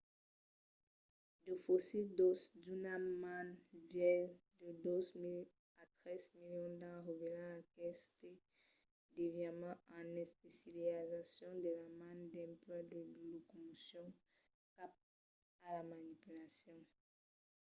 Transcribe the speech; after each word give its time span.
de 1.45 1.53
fossils 1.65 2.13
d'òsses 2.17 2.55
d'una 2.63 2.95
man 3.23 3.47
vièlhs 3.91 4.35
de 4.61 4.69
dos 4.85 5.05
milions 5.21 5.53
a 5.81 5.83
tres 5.97 6.23
milions 6.39 6.75
d’ans 6.81 7.03
revèlan 7.09 7.51
aqueste 7.63 8.29
desviament 9.15 9.79
en 9.99 10.07
especializacion 10.25 11.51
de 11.65 11.71
la 11.81 11.89
man 11.99 12.17
dempuèi 12.33 12.83
la 12.93 13.03
locomocion 13.33 14.07
cap 14.75 14.91
a 15.65 15.67
la 15.75 15.83
manipulacion 15.93 16.79